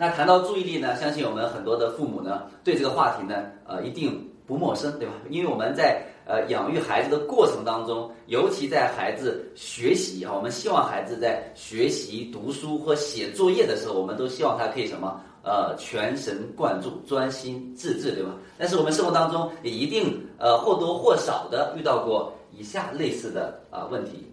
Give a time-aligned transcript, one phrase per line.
[0.00, 5.12] 那谈到注意力呢，相信我们很多的父母呢，对这个话题呢，呃，一定不陌生，对吧？
[5.28, 15.20] 因为我们在呃养育孩子的过程当中，尤其在孩子学习啊，我们希望孩子在学习、读书或写作业的时候，我们都希望他可以什么？
[15.42, 18.30] 呃，全神贯注、专心致志，对吧？
[18.56, 24.32] 但是我们生活当中也一定呃或多或少的遇到过以下类似的啊问题，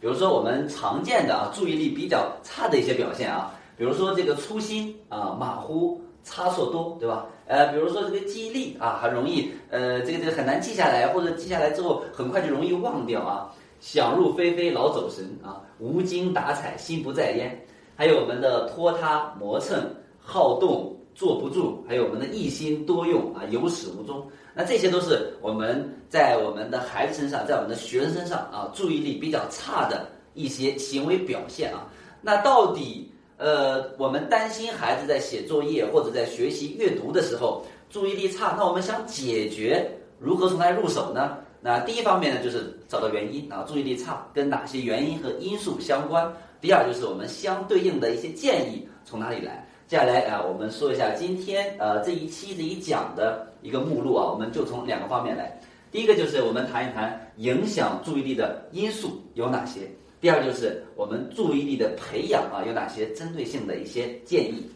[0.00, 3.52] 比如说我们常见的啊注意力比较差的一些表现啊。
[3.76, 7.26] 比如说这个粗心啊、马虎、差错多，对吧？
[7.46, 13.54] 呃，比如说这个记忆力啊，很容易呃，这个这个很难记下来，或者记下来之后很快就容易忘掉啊。
[13.78, 17.56] 想入非非、老走神啊，无精打采、心不在焉，
[17.94, 19.78] 还有我们的拖沓、磨蹭、
[20.18, 24.26] 好动、坐不住，还有我们的一心多用啊，有始无终。
[24.54, 31.86] 那这些都是我们在我们的孩子身上，在我们的学生身上啊，注意力比较差的一些行为表现啊。
[32.22, 33.12] 那到底？
[33.38, 41.36] 呃，我们担心孩子在写作业或者在学习阅读的时候注意力差，那我们想解决如何从他入手呢？
[41.60, 46.32] 那第一方面呢，就是找到原因啊，注意力差跟哪些原因和因素相关？
[46.60, 49.66] 第二就是我们相对应的一些建议从哪里来？
[49.86, 55.60] 接下来啊，我们说一下今天呃这一期这一讲的一个目录啊，我们就从两个方面来。
[55.92, 59.80] 第一个就是我们谈一谈影响注意力的因素有哪些。
[60.20, 64.66] 第二就是我们注意力的培养啊，有哪些针对性的一些建议？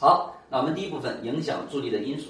[0.00, 2.26] 好，那我们第一部分影响注意力的因素。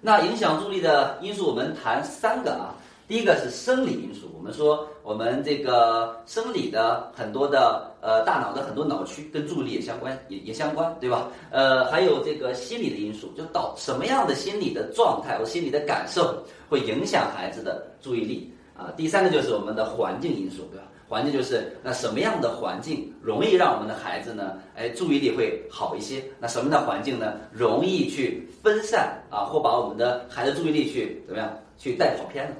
[0.00, 2.74] 那影响注意力的因素，我们谈三个啊。
[3.08, 11.28] 第一个是生理因素，我们说我们这个生理的很多的呃大脑的很多脑区跟注意力也相关，也也相关，对吧？
[11.50, 18.92] 呃，还有这个心理的因素，就到什么样的心理的状态或心理的感受会影响孩子的注意力啊？
[18.96, 20.86] 第三个就是我们的环境因素，对吧？
[21.10, 24.60] 环境就是那什么样的环境容易让我们的孩子呢？
[24.76, 26.22] 哎，注意力会好一些。
[26.38, 27.34] 那什么样的环境呢？
[27.50, 32.54] 容易去分散啊，或把我们的孩子注意力去怎么样去带跑偏了。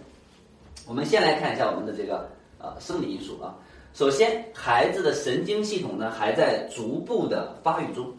[0.88, 3.54] 我们先来看一下我们的这个呃生理因素啊。
[3.94, 8.12] 首先，孩子的神经系统呢还在逐步的发育中，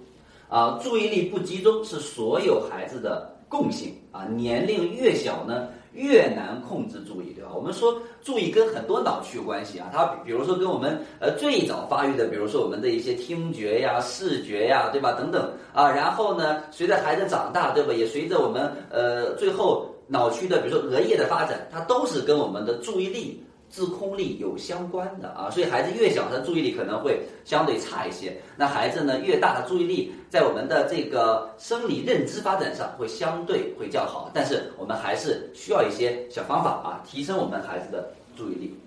[0.47, 4.23] 啊，注意力不集中是所有孩子的共性啊。
[4.23, 5.67] 年龄越小呢。
[5.93, 7.51] 越难控制注意，对吧？
[7.53, 15.13] 我们说注意跟很多脑区有关系啊，它比如说跟我们呃最早发育的，比如说我们的一些听觉呀、视觉呀，对吧？
[15.13, 17.93] 等等啊，然后呢，随着孩子长大，对吧？
[17.93, 23.43] 也随着我们呃最后脑区的，比如说额叶的发展，它都是跟我们的注意力。
[23.71, 28.37] 自控力有相关的啊，所以孩子越小，他注意力可能会相对差一些。
[28.57, 34.29] 那孩子呢，越大的，注意力在我们的这个生理认知发展上会相对会较好。
[34.33, 38.77] 但是我们还是需要一些小方法啊，提升我们孩子的注意力。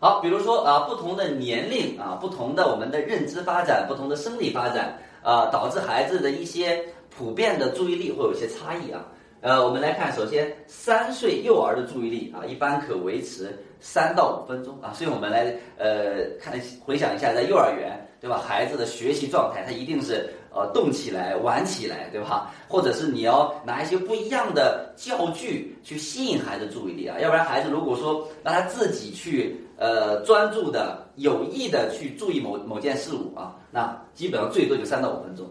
[0.00, 6.82] 好，比如说啊，不同的年龄啊，不同的我们的认知发展，不同的生理发展啊，导致孩子的一些
[7.14, 9.04] 普遍的注意力会有一些差异啊。
[9.44, 22.54] 呃，我们来看，首先三岁幼儿的注意力啊，一般可维持三到五分钟啊，所以我们来呃看回想一下，在幼儿园对吧，孩子的学习状态，他一定是呃动起来、玩起来，对吧？
[22.66, 35.46] 或者是你要拿一些不一样的教具去吸引孩子注意力啊，要不然孩子如果说让他自己去呃专注的、有意的去注意某某件事物啊，那基本上最多就三到五分钟。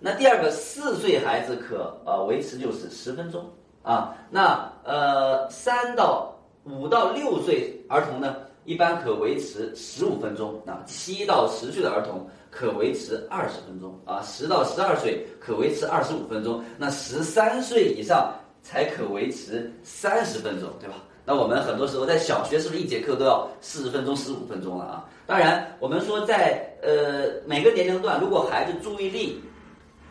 [0.00, 3.44] 那第二个，四岁孩子可呃维持就是十分钟
[3.82, 4.14] 啊。
[4.30, 6.32] 那呃三到
[6.64, 10.82] 五到六岁儿童呢，一般可维持十五分钟啊。
[10.86, 14.22] 七到十岁的儿童可维持二十分钟啊。
[14.22, 16.62] 十到十二岁可维持二十五分钟。
[16.76, 18.32] 那十三岁以上
[18.62, 20.94] 才可维持三十分钟，对吧？
[21.24, 25.04] 那我们很多时候在小学是不是一节课都要四十分钟、十五分钟了啊？
[25.26, 29.42] 当然，我们说在呃每个年龄段，如果孩子注意力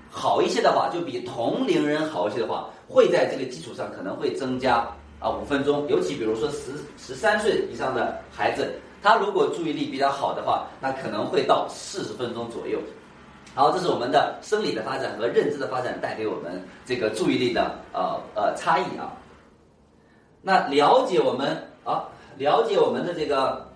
[0.09, 4.87] 好一些的话，就比同龄人好一些的话，会在这个基础上可能会增加
[5.19, 5.85] 啊五分钟。
[5.87, 8.73] 尤其比如说十十三岁以上的孩子，
[9.03, 12.79] 他如果注意力比较好的话，那可能会到四十分钟左右。
[13.53, 19.11] 好，这是我们的生理的发展和认知的发展带给我们这个注意力的呃呃差异啊。
[20.41, 22.05] 那了解我们啊，
[22.37, 23.67] 了解我们的这个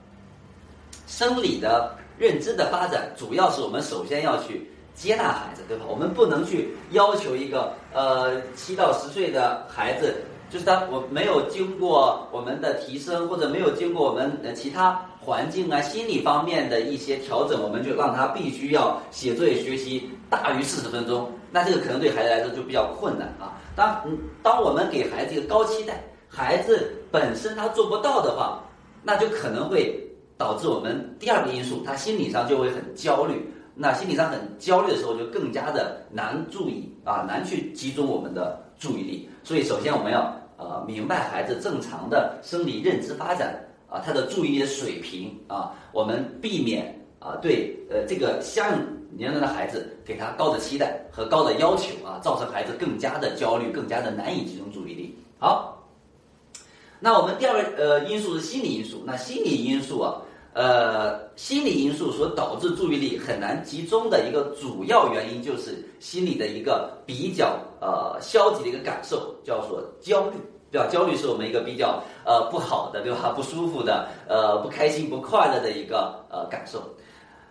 [1.07, 4.70] 生理的认知的发展，主要是我们首先要去。
[4.93, 5.85] 接纳孩子，对吧？
[5.87, 10.15] 我们不能去要求一个呃七到十岁的孩子，
[10.49, 23.57] 就是他我没有经过我们的提升，或者没有经过我们呃其他环境啊、心理方面的一些调整，我们就让他必须要写作业学习大于四十分钟，那这个可能对孩子来说就比较困难啊。
[23.75, 28.61] 当嗯当我们给孩子一个高期待，孩子本身他做不到的话，
[29.03, 29.97] 那就可能会
[30.37, 33.49] 导致我们第二个因素，他心理上就会很焦虑。
[33.73, 39.29] 那心理上很焦虑的时候，就更加的难注意啊，难去集中我们的注意力。
[39.43, 43.57] 所以，首先我们要呃明白孩子正常的生理认知发展
[43.89, 55.15] 啊，他的注意力的水平啊，我们避免啊对呃这个相应年龄的孩子给他高的期待和高的要求啊，造成孩子更加的焦虑，更加的难以集中注意力。
[55.39, 55.81] 好，
[56.99, 60.21] 那我们第二个呃因素是心理因素，那心理因素啊。
[60.53, 70.35] 呃，心理因素所导致注意力很难集中的一个主要原因，就是心理的一个比较呃消极的一个感受，叫做焦虑，
[70.69, 70.87] 对吧？
[70.91, 73.31] 焦虑是我们一个比较呃不好的，对吧？
[73.33, 76.83] 不舒服的，呃不开心、不快乐的一个呃感受。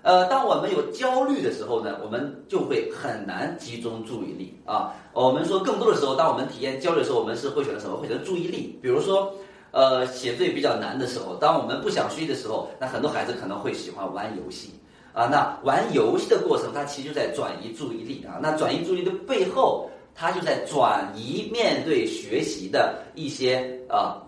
[0.03, 4.93] 呃，当我们有焦虑的时候呢，我们就会很难集中注意力啊。
[5.15, 7.97] 我们说更多的时候，当我们体验焦虑的时候，我们是会选择什么？
[7.97, 9.33] 会选择注意力，比如说。
[9.73, 14.73] 呃，写作业比较难的时候，当我们不想学习的时候，那很多孩子可能会喜欢玩游戏
[15.13, 15.27] 啊。
[15.27, 18.41] 那玩游戏的过程，它其实就在转移注意力啊。
[18.43, 24.21] 那转移注意力的背后，他就在转移面对学习的一些啊，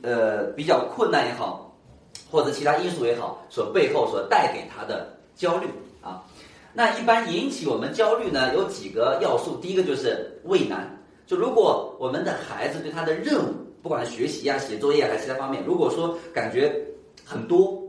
[0.00, 1.70] 呃，比较困难也好，
[2.30, 5.66] 或者其他因素也好，所背后所带给他的焦虑
[6.00, 6.24] 啊。
[6.72, 9.56] 那一般引起我们焦虑呢，有几个要素。
[9.56, 13.52] 第一个就是畏难，就如果我们的孩子对他的任务。
[13.82, 16.72] 不管是学习呀、写作业还是其他方面，如果说感觉
[17.24, 17.82] 很多，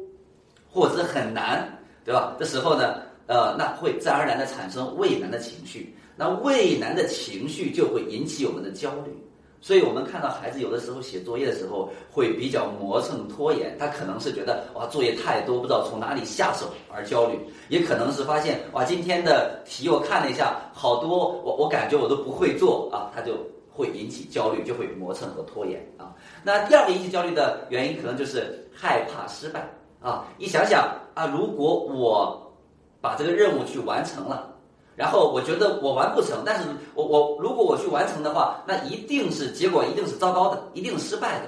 [0.71, 1.67] 或者是很难，
[2.03, 2.35] 对吧？
[2.39, 2.95] 这时候呢，
[3.27, 9.15] 呃，那会自然而然的产生畏难的情绪，那畏难的情绪就会引起我们的焦虑。
[9.61, 23.37] 所以我们看到孩子有的时候写作业的时候会比较磨蹭拖延，他可能是觉得哇作业太多，不知道从哪里下手而焦虑，也可能是发现哇今天的题我看了一下，好多我我感觉我都不会做啊，他就。
[23.73, 26.13] 会引起焦虑，就会磨蹭和拖延啊。
[26.43, 29.67] 那第二个引起焦虑的原因，可能就是害怕失败
[29.99, 30.25] 啊。
[30.37, 32.53] 你想想啊，如果我
[33.01, 34.53] 把这个任务去完成了，
[34.95, 41.45] 然后我觉得我完不成，但是我我如果我去完成的话，那一定是结果一定是糟糕的，一定是失败的。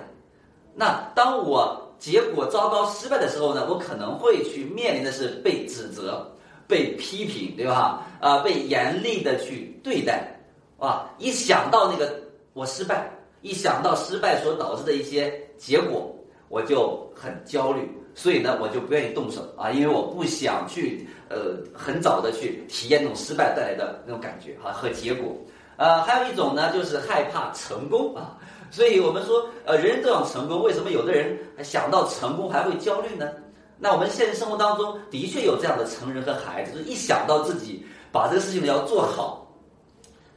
[0.73, 6.29] 那当我结果糟糕失败的时候呢，我可能会去面临的是被指责、
[6.67, 8.01] 被批评，对吧？
[8.19, 10.31] 啊，被严厉的去对待。
[10.77, 11.09] 啊！
[11.17, 12.13] 一想到那个
[12.53, 13.09] 我失败，
[13.41, 16.13] 一想到失败所导致的一些结果，
[16.49, 17.89] 我就很焦虑。
[18.13, 25.35] 所以呢，我就不愿意动手啊，因为我不想去呃很早的去体验那种失败带来的那种感觉哈和结果。
[25.75, 28.37] 呃，还有一种呢，就是害怕成功啊。
[28.71, 33.29] 所以我们说，呃，人人都想成功，为什么有的人想到成功还会焦虑呢？
[33.77, 39.44] 那我们现实生活当中的确有这样的成人和孩子，一想到自己把这个事情要做好。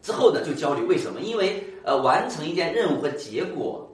[0.02, 1.20] 之后呢，就焦虑，为什么？
[1.20, 3.88] 因为呃，完成一件任务和结果，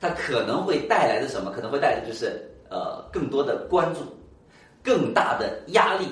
[0.00, 1.50] 它可能会带来的什么？
[1.50, 4.00] 可能会带来的就是呃，更多的关注，
[4.82, 6.06] 更大的压力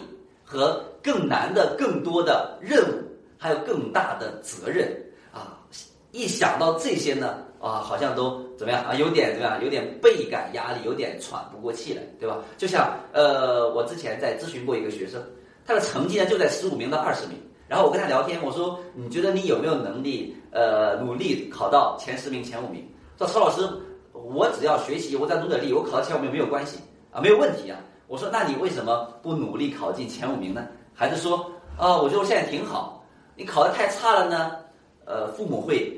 [0.45, 3.03] 和更难的、更多的任务，
[3.39, 4.91] 还有更大的责任
[5.33, 5.59] 啊！
[6.11, 8.95] 一想到这些呢，啊，好像都怎么样啊？
[8.95, 9.63] 有点怎么样？
[9.63, 12.39] 有点倍感压力，有点喘不过气来，对吧？
[12.57, 15.23] 就像呃，我之前在咨询过一个学生，
[15.65, 17.39] 他的成绩呢就在十五名到二十名。
[17.69, 22.83] 然后我跟他聊天，我说：“你觉得你有没有能力，呃，努力考到前十名、前五名？”
[23.19, 23.69] 说：“曹老师，
[24.13, 26.79] 我只要学习，我再努点力，我考到前五名没有关系
[27.13, 27.79] 啊，没有问题啊。”
[28.09, 31.45] 我说：“那你为什么不努力考进前五名呢？”孩子说
[31.77, 33.05] ：“啊，我觉得我现在挺好。
[33.37, 34.53] 你考得太差了呢，
[35.05, 35.93] 呃，父母会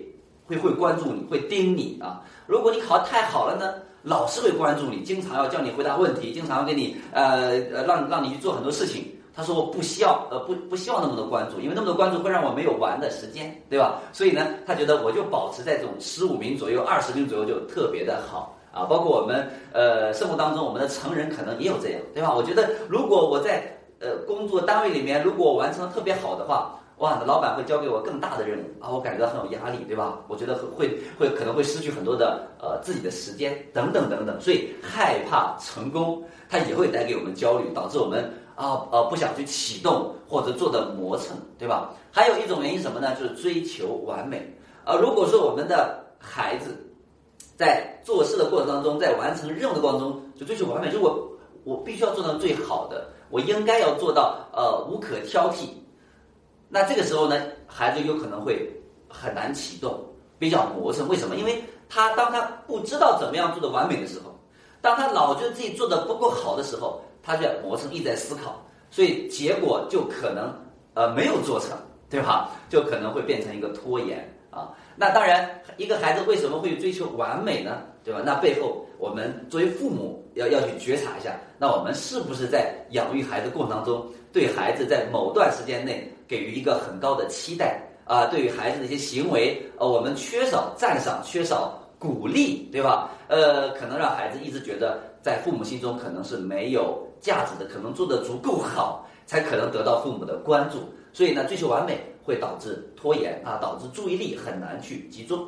[0.47, 2.21] 会会关注你，会盯你啊。
[2.49, 9.06] 如果你考得太好了呢，老师会关注你，经常要叫你回答问题，经常要给你呃呃让让你去做很多事情。”
[9.40, 13.99] 他说：“我不需要，呃，不不希望那么多关注，因为那么多关注会让我没有玩的时间，对吧？
[14.12, 18.85] 所以呢，他觉得我就保持在这种十五名左右、二十名左右就特别的好啊。
[18.85, 22.35] 包括我们呃生活当中，我们的成人可能也有这样，对吧？
[22.37, 23.62] 我觉得如果我在
[23.99, 30.18] 呃工作单位里面，如果我完成的特别好的话，哇，那老板会交给我更大的任务啊，我感觉到很有压力，对吧？
[30.28, 38.30] 我觉得会会可能会失去很多的呃自己的时间等等等等，所以害怕成功，它也会带给我们焦虑，导致我们。”
[38.61, 41.95] 啊呃，不想去启动或者做的磨蹭，对吧？
[42.12, 43.14] 还有一种原因什么呢？
[43.14, 44.37] 就是追求完美。
[44.85, 46.76] 啊，如果说我们的孩子
[47.57, 51.26] 在做事的过程当中，在完成任务的过程中就追求完美，就是我
[51.64, 55.69] 我必须要做到最好的，我应该要做到呃无可挑剔。
[56.69, 58.71] 那这个时候呢，孩子有可能会
[59.09, 59.99] 很难启动，
[60.38, 61.09] 比较磨蹭。
[61.09, 61.35] 为什么？
[61.37, 64.38] 因为他当他不知道怎么样做的完美的时候，
[64.83, 67.00] 当他老觉得自己做的不够好的时候。
[67.22, 70.54] 他在磨蹭，一直在思考，所以结果就可能
[70.94, 71.70] 呃没有做成，
[72.08, 72.50] 对吧？
[72.68, 74.70] 就可能会变成一个拖延啊。
[74.96, 77.82] 那当然，一个孩子为什么会追求完美呢？
[78.02, 78.22] 对吧？
[78.24, 93.10] 那背后我们作为父母要要去觉察一下，那我们是不是在养育孩子过程当中对孩子在某段时间内给予一个很高的期待啊，对于孩子的一些行为，呃，我们缺少赞赏，缺少鼓励，对吧？
[93.28, 100.78] 呃，可能让孩子一直觉得在父母心中可能是没有价值的，可能做的足够好，才可能得到父母的关注。
[101.12, 105.46] 所以呢，追求完美会导致拖延啊，导致注意力很难去集中。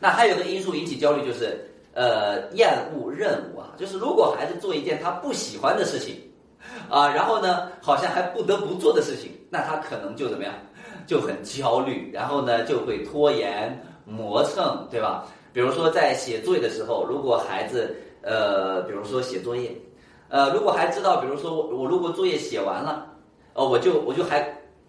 [0.00, 1.64] 那还有个因素引起焦虑，就是
[1.94, 6.16] 呃厌恶任务啊，就是如果孩子做一件他不喜欢的事情，
[6.90, 10.52] 啊，然后呢好像还不得不做的事情，那他可能就怎么样，
[11.06, 15.26] 就很焦虑，然后呢就会拖延磨蹭，对吧？
[15.52, 19.70] 比如说在写作业的时候，如果孩子呃，比如说写作业，
[20.34, 23.06] 呃，如果还知道，比如说我如果作业写完了，
[23.54, 24.42] 呃，我就我就还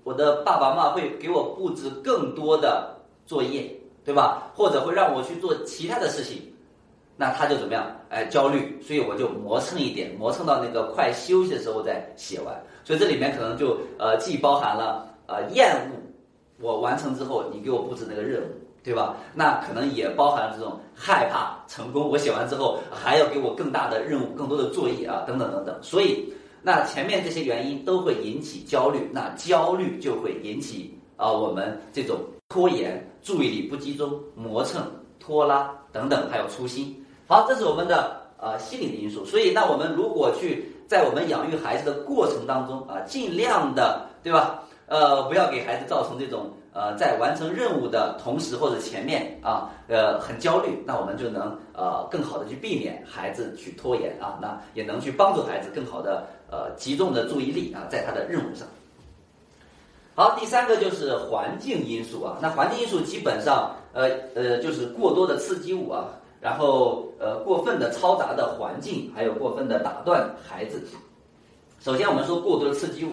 [0.03, 2.97] 我的爸爸妈妈会给我布置更多的
[3.27, 3.69] 作业。
[4.05, 4.51] 对吧？
[4.53, 6.39] 或者会让我去做其他的事情，
[7.17, 7.83] 那他就怎么样？
[8.09, 12.53] 哎，焦虑，所以我就磨蹭一点，磨蹭到那个快休息的时候再写完。
[12.83, 15.97] 所以这里面可能就呃，既包含了呃厌恶
[16.61, 18.45] 我完成之后你给我布置那个任务，
[18.85, 19.17] 对吧？
[19.33, 25.75] 那可能也包含这种害怕成功，我写完之后还要给我更大的任务、更多的作业啊，等等等等。
[25.81, 32.17] 所以那前面这些原因都会引起焦虑，那焦虑就会引起啊我们这种。
[32.47, 34.83] 拖延、注意力不集中、磨蹭、
[35.19, 36.95] 拖拉等等，还有粗心。
[37.27, 39.25] 好，这是我们的呃心理的因素。
[39.25, 44.63] 所以，那我们如果去在我们养育孩子的过程当中啊，尽量的，对吧？
[44.85, 58.67] 呃，不要给孩子造成这种呃在完成任务的同时或者前面啊呃很焦虑，那我们就能呃更好的去避免孩子去拖延啊，那也能去帮助孩子更好的呃集中的注意力啊，在他的任务上。
[60.17, 62.37] 好，第三个就是环境因素啊。
[62.41, 66.07] 那环境因素基本上，呃呃，就是过多的刺激物啊，
[66.39, 70.81] 然后呃过分的嘈杂的环境，还有过分的打断孩子。
[71.81, 73.11] 首先，我们说过多的刺激物，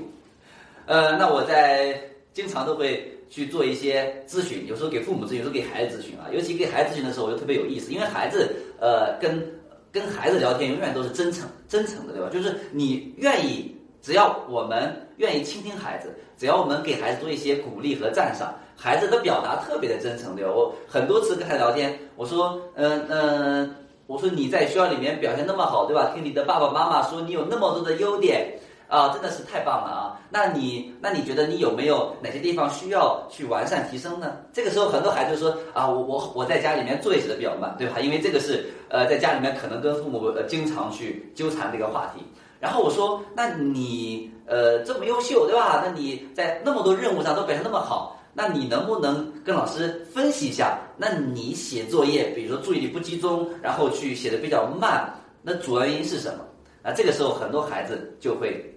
[0.87, 2.00] 呃，那我在
[2.33, 6.28] 经常都会去做一些咨询，有时候给父母咨询，有时候给孩子咨询啊。
[6.30, 9.42] 尤其给孩子咨询的时候，我就特别有意思，因为孩子呃跟
[9.90, 12.28] 跟孩子聊天永远都是真诚真诚的，对吧？
[12.30, 13.74] 就是你愿意。
[14.04, 20.50] 只要我们愿意倾听孩子，只要我们给孩子做一些鼓励和赞赏，孩子的表达特别的真诚，对吧？
[20.50, 23.76] 我很多次跟他聊天，我说，嗯嗯，
[24.08, 26.10] 我说你在学校里面表现那么好，对吧？
[26.12, 28.52] 听你的爸爸妈妈说你有那么多的优点，
[28.92, 30.20] 啊，真的是太棒了啊！
[30.28, 34.37] 那你那你觉得你有没有哪些地方需要去完善提升呢？
[34.52, 37.99] 这个时候很多孩子说啊，我我我在家里面作业写的比较慢，对吧？
[38.00, 42.22] 因为这个是呃在家里面可能跟父母呃经常去纠缠这个话题。
[42.61, 45.82] 然后我说，那你呃这么优秀，对吧？
[45.82, 50.78] 那你在那么多任务上都表现那么好，那你能不能跟老师分析一下？
[50.99, 56.44] 那你写作业，比如说注意力不集中，然后去写的比较慢，那主要原因是什么？
[56.82, 58.71] 啊，这个时候很多孩子就会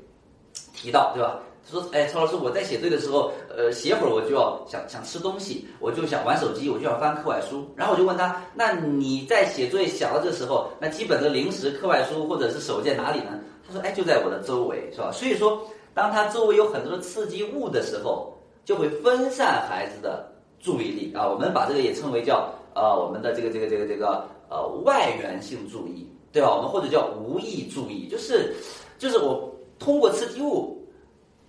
[0.74, 1.40] 提到，对吧？
[1.68, 7.68] 他说，哎，曹老师，我在写作业的时候，呃，写会儿我就要想想吃东西，我就想玩手机，我就要翻课外书。
[7.76, 13.40] 然后我就问他，那你在写作业想到这时候，那基本的零食、课外书或者是手在哪里呢？
[13.68, 15.12] 他说：“哎，就在我的周围，是吧？
[15.12, 15.60] 所以说，
[15.96, 18.32] 当他周围有很多的刺激物的时候，
[18.64, 20.32] 就会分散孩子的
[20.62, 21.28] 注意力啊。
[21.28, 26.56] 我们把这个也称为叫呃我们的这个这个这个这个呃外源性注意，对吧？
[26.56, 28.54] 我们或者叫无意注意，就是
[29.00, 30.86] 就是我通过刺激物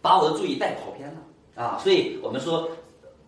[0.00, 1.78] 把我的注意带跑偏了啊。
[1.83, 2.68] 所以我们说，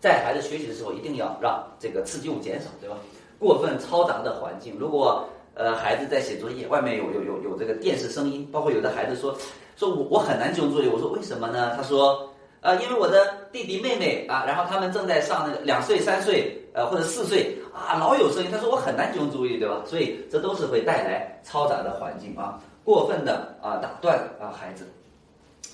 [0.00, 2.96] 在孩子学习的时候，一定要让这个刺激物减少，对吧？
[3.38, 5.24] 过分嘈杂的环境，如果。”
[5.58, 9.36] 呃，孩子在写作业，外面有有有有这个电视声音，包括有的孩子说，
[9.74, 10.88] 说我我很难集中作业。
[10.88, 11.74] 我说为什么呢？
[11.74, 18.48] 他说，呃，因为我的弟弟妹妹啊，然后他们正在上那个两岁、三岁，呃或者四岁啊，老有声音。
[18.52, 19.82] 他说我很难集中注意力，对吧？
[19.84, 24.86] 所以这都是会带来嘈杂的环境啊，过分的啊打断啊孩子。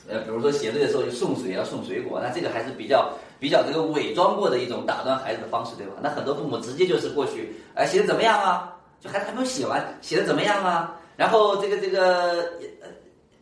[0.08, 5.92] 呃，比如说写作业的时候就送水啊送水果，那这个还是比较比较这个伪装过的一种打断孩子的方式，对吧？
[6.02, 8.76] 那很多父母直接就是过去，哎写的怎么样啊？
[9.00, 11.00] 就孩子还没有写完，写的怎么样啊？
[11.16, 12.50] 然后这个这个，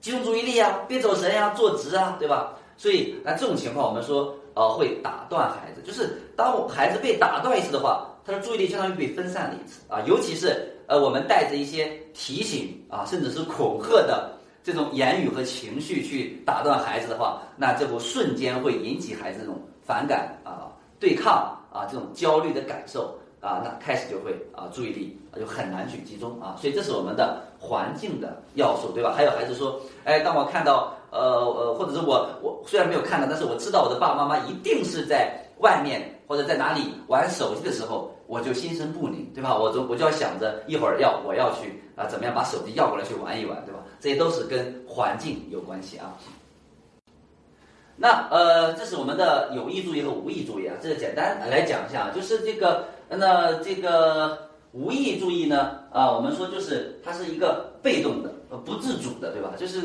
[0.02, 2.52] 集中注意力啊，别走神呀，坐直啊，对吧？
[2.76, 10.02] 所以那这种情况，我们说呃会打断孩子，就是当孩子被打断一次的话，他的注意力相当于被分散了一次啊。
[10.06, 14.30] 尤其是呃我们带着一些提醒啊，甚至是恐吓的
[14.62, 20.68] 这种言语和情绪去打断孩子的话，那这不瞬间会引起孩子这种反感啊、
[21.00, 23.16] 对抗啊这种焦虑的感受。
[23.42, 29.12] 啊，那开始就会啊，注意力啊就很难去集中啊，所以这是我们的环境的要素，对吧？
[29.16, 39.58] 还有孩子说，哎，当我看到呃呃，或者是我我虽然没有看到，但是我知道我的爸爸妈妈一定是在外面或者在哪里玩手机的时候，我就心神不宁，对吧？
[39.58, 43.80] 我就我就要想着一会儿要我要去啊，怎么样把手机要过来去玩一玩，对吧？
[44.00, 46.16] 这些都是跟环境有关系啊。
[47.96, 59.52] 那呃，这是我们的有意注意和无意注意啊，这个简单来讲一下，就是这个那这个无意注意呢啊，我们说就是它是一个被动的，呃，不自主的，对吧？
[59.56, 59.82] 就是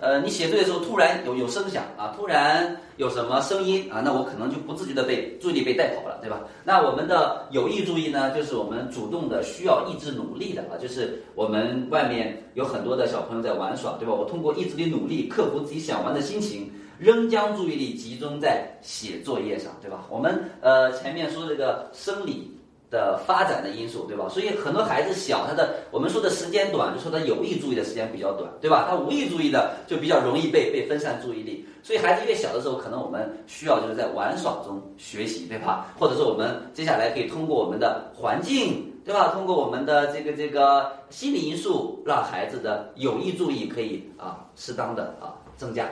[0.00, 6.40] 呃，你写作业的时候突然有有声响啊，突然有什么声音啊，那我可能就不自觉的被注意力被带跑了，对吧？
[6.64, 14.14] 那我们的有意注意呢，就是我们主动的需要意志努力的啊，就是我们外面有很多的小朋友在玩耍，对吧？
[14.14, 16.70] 我通过意志力努力，克服自己想玩的心情。
[17.00, 20.04] 仍将注意力集中在写作业上，对吧？
[20.10, 22.50] 我们呃前面说这个生理
[22.90, 24.28] 的发展的因素，对吧？
[24.28, 28.86] 所以很多孩子小，他的我们说的时间短，就说他有意注意的时间比较短，对吧？
[28.88, 31.66] 他无意注意的就比较容易被被分散注意力。
[31.82, 35.94] 所以孩子越小的时候，可能我们需要就是在玩耍中学习，对吧？
[35.98, 39.28] 或者说我们接下来可以通过我们的环境，对吧？
[39.28, 45.88] 通过我们的这个这个心理因素，让孩子的有意注意可以啊适当的啊增加。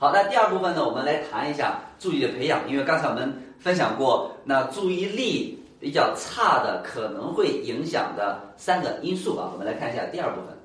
[0.00, 2.70] 好，那第二部分呢，我们来谈一下注意力的培养。
[2.70, 10.56] 因为刚才我们分享过，那注意力比较差的可能会影响的三个因素啊，我们来看一下第二部分。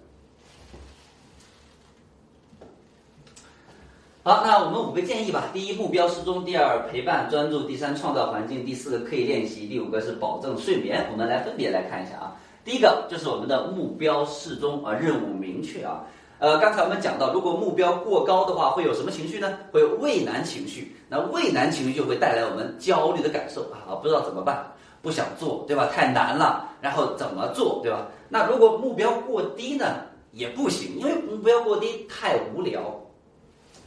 [4.21, 11.07] 好，那我们五个建议吧：第一，目标适中；第二，陪伴专注；第三，创造环境；第四个，刻意练习；第五个是保证睡眠。
[11.11, 12.35] 我们来分别来看一下啊。
[12.63, 16.05] 第一个就是我们的目标适中啊，任务明确啊。
[16.43, 19.57] 呃，刚才我们讲到，如果目标过高的话，会有什么情绪呢？
[19.71, 20.93] 会有畏难情绪。
[21.07, 24.61] 那畏难情绪就会带来我们焦虑的感受啊，不知道怎么办，
[25.01, 25.85] 不想做，对吧？
[25.85, 28.07] 太难了，然后怎么做，对吧？
[28.27, 30.01] 那如果目标过低呢，
[30.33, 32.93] 也不行，因为目标过低太无聊，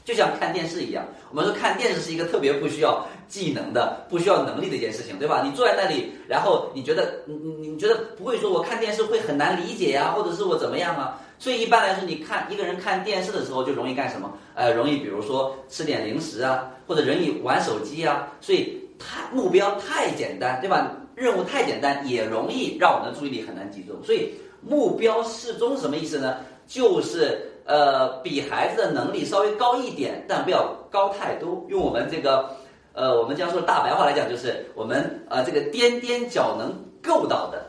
[0.02, 1.04] 就像看电视一样。
[1.28, 5.42] 我们说看电视是一个特别不需要技能的、不需要能力的一件事情，对吧？
[5.44, 11.20] 你坐在那里，然后你觉得你你觉得不会说我看电视会很难理解呀，或者是我怎么样啊？
[11.38, 14.32] 所以一般来说，你看一个人看电视的时候，就容易干什么？
[14.54, 18.32] 呃，容易比如说吃点零食啊，或者容易玩手机啊。
[18.40, 20.92] 所以太目标太简单，对吧？
[21.14, 23.96] 任务太简单，也容易让我们的注意力很难集中。
[24.04, 26.38] 所以目标适中什么意思呢？
[26.66, 31.64] 就是呃，比孩子的能力稍微高一点，但不要高太多。
[31.68, 32.50] 用我们这个
[32.96, 37.62] 呃，我们将说的大白话来讲，就是我们呃这个踮踮脚能够到的。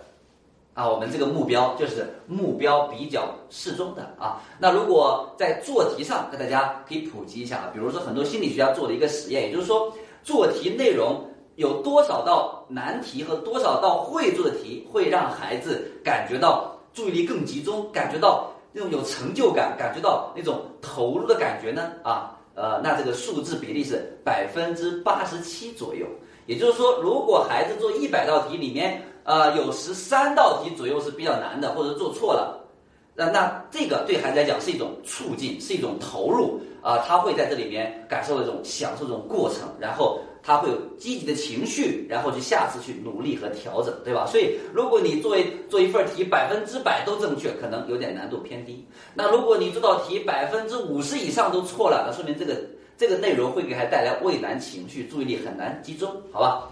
[0.73, 4.39] 啊，我们这个目标就是目标比较适中的啊。
[4.59, 9.91] 那如果在做题上跟大家可以普及一下啊，比如说很多心理学家做的一个实验，也就是说
[10.23, 11.19] 做题内容
[11.55, 21.91] 有多少道难题和多少道会做的题会让孩子感觉到注意力更集中，感觉到那种有成就感，感觉到那种投入的感觉呢？
[22.03, 26.07] 啊，呃，那这个数字比例是百分之八十七左右。
[26.47, 32.65] 也就是说，如果孩子做一百道题里面，呃，有十三道题左右是比较难的，或者做错了，
[33.13, 44.25] 那那这个对孩子来讲是一种促进，是一种投入啊，他会在这里面感受一种享受这种过程，然后他会有积极的情绪，然后去下次去努力和调整，对吧？
[44.25, 48.87] 所以，如果你做一做一份题百分之百都正确，可能有点难度偏低。
[49.13, 52.61] 那如果你这道题百分之五十以上都错了，那说明这个
[52.97, 56.69] 这个内容会给孩子带来畏难情绪，注意力很难集中，好吧？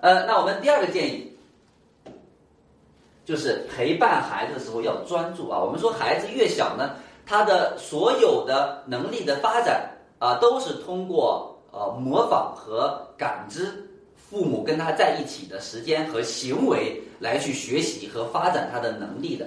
[0.00, 1.32] 呃，那我们第二个建议
[3.24, 5.60] 就是陪伴孩子的时候要专注啊。
[5.60, 19.46] 我们说孩子越小呢，他的所有的能力的发展啊，都是通过呃模仿和感知父母跟他在一起的时间和行为来去学习和发展他的能力的。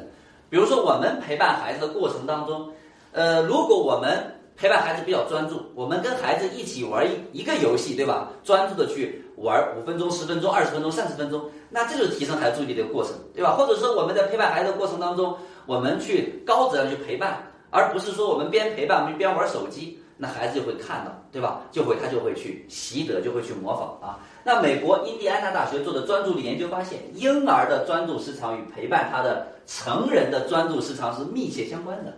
[0.49, 2.69] 比如说我们陪伴孩子的过程当中，
[3.11, 8.29] 呃，如果我们陪伴孩子比较专注，我们跟孩子一起玩一一个游戏，对吧？
[8.43, 13.55] 专注的去玩五分钟、十分钟、二十分钟、三十分钟，那这就是提升孩子注意力的过程，对吧？
[13.55, 21.61] 或者说我们在陪伴孩子的过程当中，我们去高质量去陪伴，而不是说我们边陪伴我们边玩手机，那孩子就会看到，对吧？
[21.71, 24.19] 就会他就会去习得，就会去模仿啊。
[24.43, 32.13] 那美国印第安纳大学做的专注力研究发现，婴儿的专注时长与陪伴他的成人的专注时长是密切相关的，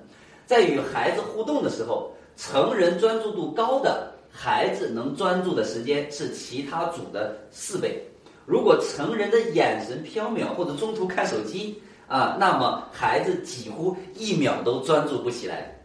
[0.47, 2.11] 在与孩子互动的时候。
[2.37, 8.01] 成人专注度高的孩子能专注的时间是其他组的四倍。
[8.45, 15.75] 如果成人的眼神飘渺或者中途看手机啊，那么孩子几乎一秒都专注不起来。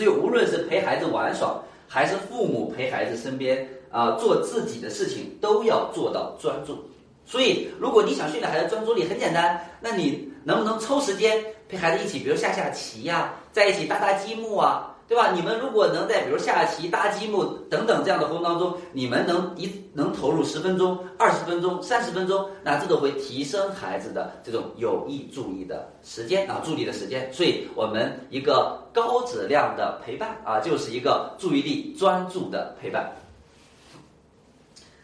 [0.00, 6.78] 所以，无论是陪孩子玩耍，还是父母陪孩子身边啊做自己的事情，都要做到专注。
[7.26, 13.34] 所以，如果你想训练孩子专注力，很简单，那你能不能抽时间陪孩子一起，比如下下棋呀？
[13.52, 15.32] 在一起搭搭积木啊，对吧？
[15.32, 27.28] 你们如果能在比如下棋、搭积木等等这样的活动当中，你们能一能投入十分钟、二十分钟、三十分钟，那这都会提升孩子的这种有意注意的时间啊，注意的时间。
[27.32, 33.10] 所以我们一个高质量的陪伴啊，就是一个注意力专注的陪伴。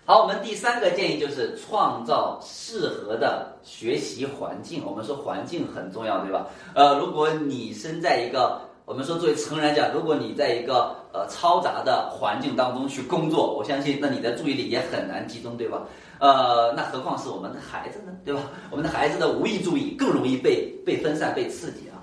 [0.05, 4.85] 好，我们第三个建议就是创造适合的学习环境。
[4.87, 6.47] 我们说环境很重要，对吧？
[6.77, 15.83] 呃，如果你身在一个，我们说作为成人来讲，如果你在一个呃嘈杂的环境当中去工作，我相信那你的注意力也很难集中，对吧？
[16.20, 18.42] 呃，那何况是我们的孩子呢，对吧？
[18.70, 21.99] 我们的孩子的无意注意更容易被被分散、被刺激啊。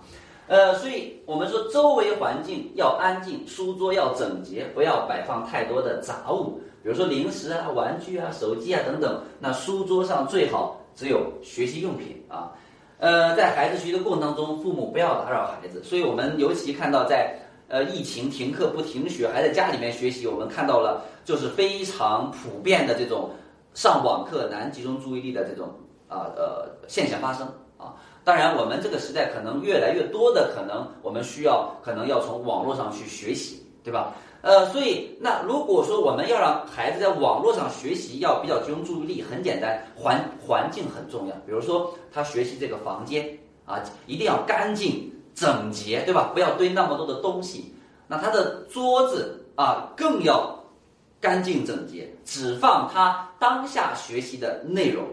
[0.48, 6.60] 呃，所以我们说周围环境要安静，书桌要整洁，不要摆放太多的杂物。
[6.84, 12.52] 比如说零食啊、玩具啊、手机啊等等，那书桌上最好只有学习用品啊。
[13.04, 15.84] 呃，在孩子学习的过程当中，父母不要打扰孩子。
[15.84, 17.38] 所以我们尤其看到在
[17.68, 23.32] 呃疫情停课不停学，还在家里面学习，我们看到了就是非常普遍的这种
[23.74, 25.68] 上网课难集中注意力的这种
[26.08, 27.46] 啊呃现象发生
[27.78, 27.94] 啊。
[28.24, 34.16] 当然，我们这个时代可能越来越多的可能，我们需要可能要从网络上去学习，对吧？
[34.42, 41.36] 呃，所以那如果说我们要让孩子在网络上学习要比较集中注意力，很简单，环环境很重要。
[41.46, 46.32] 比如说他学习这个房间啊，一定要干净整洁，对吧？
[46.34, 47.74] 不要堆那么多的东西。
[48.08, 50.54] 那他的桌子啊，更要
[51.22, 55.06] 干净整洁，只放他当下学习的内容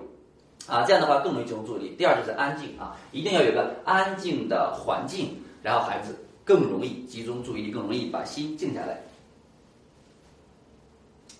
[0.66, 1.94] 啊，这样的话更容易集中注意力。
[1.96, 9.00] 第二就是安静啊，一定要有个安静的环境，然后孩子更容易集中注意力，更容易把心静下来。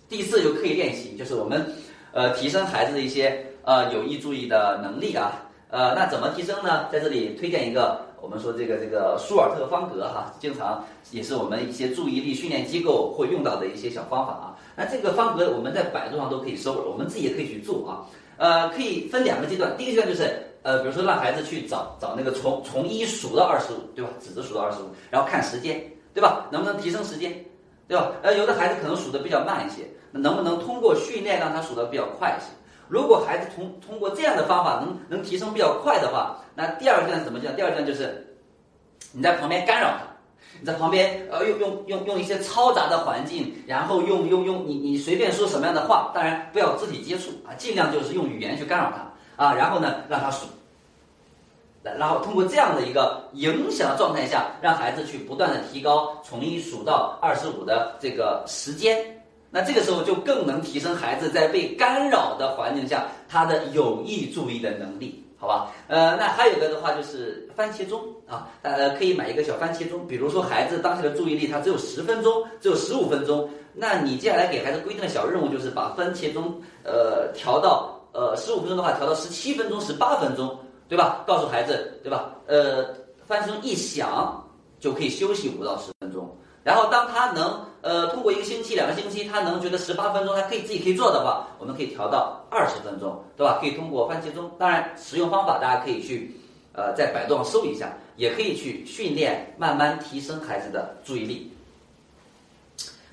[0.08, 1.72] 第四就可以练习，就是我们，
[2.12, 6.88] 呃，提升孩子的一些呃有意注意的能力啊，呃，那怎么提升呢？
[6.90, 14.58] 在这里推荐一个，我们说这个这个舒尔特方格哈，经常也是我们一些注意力训练机构会用到的一些小方法啊。
[14.76, 18.06] 那这个方格我们在百度上都可以搜，我们自己也可以去做啊。
[18.36, 24.10] 呃，可以分两个阶段，第一个阶段就是呃，比如说让孩子去找找那个从从一数到二十五，对吧？
[24.20, 26.46] 指着数到二十五，然后看时间，对吧？
[26.50, 27.32] 能不能提升时间，
[27.88, 28.12] 对吧？
[28.22, 29.88] 呃，有的孩子可能数的比较慢一些。
[30.12, 32.48] 能不能通过训练让他数的比较快一些？
[32.88, 37.54] 如果孩子通通过这样的方法能能提升比较快的话，那第二段怎么讲？
[37.54, 38.36] 第二段就是
[39.12, 40.02] 你在旁边干扰他，
[40.58, 49.08] 你在旁边呃用用用用一些嘈杂的环境，然后用用用你你随便说什么样的话，当然不要肢体接触啊，尽量就是用语言去干扰他
[49.40, 50.44] 啊，然后呢让他数，
[51.82, 59.02] 然后通过这样的一个影响状态下，让孩子去不断的提高从一数到二十五的这个时间。
[59.50, 65.72] 那这个时候就更能提升孩子在被干扰的环境下他的有意注意的能力，好吧？
[65.88, 67.98] 呃，那还有一个的话就是番茄钟
[68.28, 70.06] 啊，呃，可以买一个小番茄钟。
[70.06, 81.22] 比如说孩子当下的注意力他只有十分钟，只有十五分钟，那你接下来给孩子规定的小任务就是把番茄钟呃调到呃十五分钟的话调到十七分钟、十八分钟，对吧？
[81.26, 82.34] 告诉孩子，对吧？
[82.46, 82.86] 呃，
[83.26, 84.42] 番茄钟一响
[84.78, 86.36] 就可以休息五到十分钟。
[86.62, 93.58] 然后，当他能呃通过一个星期、两个星期，他能觉得十八分钟他可以自己可以做的话，我们可以调到二十分钟，对吧？
[93.60, 94.50] 可以通过番茄钟。
[94.58, 96.36] 当然，使用方法大家可以去
[96.72, 101.50] 呃在百度上搜一下，也可以去训练，慢慢提升孩子的注意力。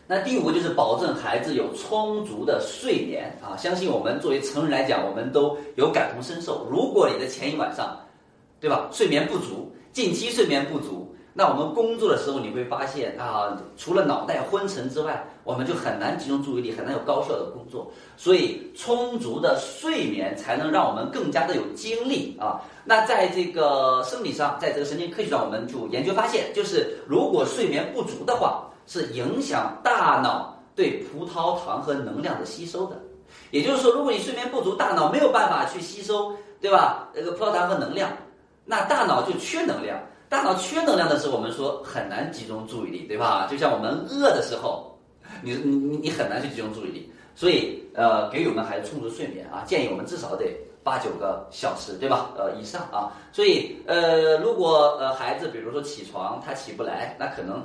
[0.10, 3.58] 那第五个就是保证孩子有充足的睡眠啊！
[3.58, 6.66] 相信我们作为成人来讲，我们都有感同身受。
[6.72, 8.00] 如果你的前一晚上，
[8.62, 11.14] 对吧，睡眠不足，近期睡眠不足。
[11.34, 17.92] 那我们工作的时候，你会发现啊，除了脑袋昏沉之外，我们就很难集中注意力，很难有高效的工作。
[18.16, 22.62] 所以，充足的睡眠才能让我们更加的有精力啊。
[22.86, 33.00] 那在这个生理上，在这个神经科学上，我们就研究发现，就是如果睡眠不足的话，是影响大脑对葡萄糖和能量的吸收的。
[33.52, 37.10] 也就是说，如果你睡眠不足，大脑没有办法去吸收，对吧？
[37.14, 38.10] 这个葡萄糖和能量，
[38.66, 40.00] 那大脑就缺能量。
[40.30, 43.48] 大脑缺能量的时候，我们说很难集中注意力，对吧？
[43.50, 44.98] 就像我们饿的时候，
[45.42, 47.12] 你你你你很难去集中注意力。
[47.36, 50.46] 所以，呃，给予我们孩子充足睡眠啊，建议我们至少得
[50.84, 52.32] 八九个小时，对吧？
[52.36, 53.14] 呃，以上啊。
[53.32, 57.64] 所以，呃，如果呃孩子比如说起床他起不来，那可能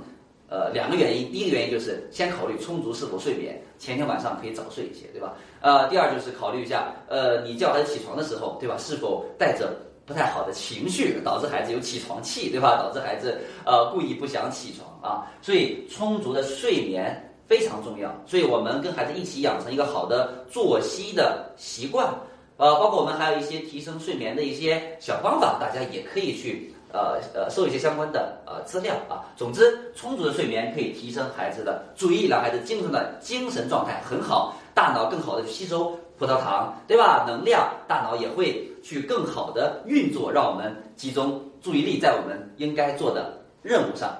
[0.52, 5.34] 呃两个原因，第一个原因就是先考虑充足是否睡眠，前天晚上可以早睡一些，对吧？
[5.62, 8.76] 呃，第二就是考虑一下，呃，你叫孩子起床的时候，对吧？
[8.76, 9.72] 是否带着。
[10.04, 12.76] 不太好的情绪导致孩子有起床气，对吧？
[12.76, 15.30] 导致孩子呃故意不想起床啊。
[15.40, 18.12] 所以充足的睡眠非常重要。
[18.26, 22.12] 所以我们跟孩子一起养成一个好的作息的习惯，
[22.56, 29.24] 呃，包括我们还有一些提升睡眠的一些小方法，大家也可以去呃呃搜一些相关的呃资料啊。
[29.36, 37.24] 总之，充足的睡眠可以提升孩子的注意力，让孩子精神的精神状态很好，大脑更好的吸收葡萄糖，对吧？
[37.26, 44.16] 能量，大脑也会去更好的运作，让我们集中注意力在我们应该做的任务上。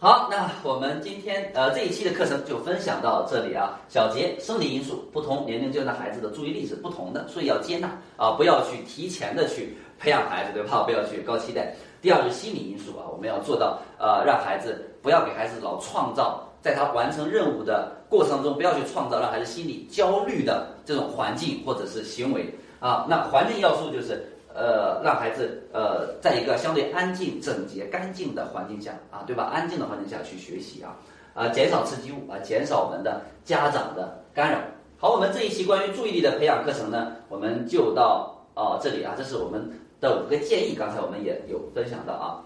[0.00, 3.80] 好，那我们今天呃这一期的课程就分享到这里啊。
[3.88, 10.82] 小结：生理因素，不同年龄阶段的孩子的注意力是不同的，所以要接纳啊，不要去提前的去培养孩子，对吧？
[10.84, 11.74] 不要去高期待。
[12.00, 22.48] 第二是心理因素啊，我们要做到呃，让孩子不要给孩子老创造，在他完成任务的过程中，不要去创造让孩子心理焦虑的这种环境或者是行为
[22.80, 23.06] 啊。
[23.08, 24.24] 那环境要素就是。
[24.54, 29.44] 呃，让孩子呃，在一个相对安静、整洁、干净的环境下啊，对吧？
[29.54, 30.96] 安静的环境下去学习啊，
[31.32, 34.58] 啊，减少刺激物啊，减少我们的家长的干扰。
[34.96, 42.44] 好，我们这一期关于注意力的培养课程呢，我们就到啊这里啊，这是我们的五个建议，刚才我们也有分享到啊。